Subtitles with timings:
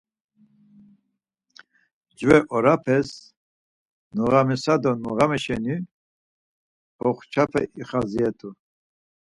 [2.09, 3.09] Mcve orapes
[4.15, 5.75] noğamisa do noğame şeni
[6.97, 8.49] boxçape ixaziret̆u.